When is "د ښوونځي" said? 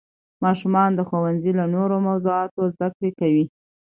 0.95-1.51